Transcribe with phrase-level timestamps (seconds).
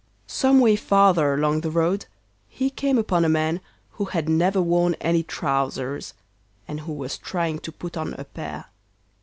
[0.25, 2.07] Some way farther along the road
[2.47, 3.61] he came upon a man
[3.91, 6.15] who had never worn any trousers,
[6.67, 8.65] and who was trying to put on a pair.